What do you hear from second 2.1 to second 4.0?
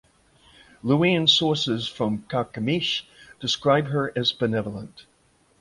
Carchemish describe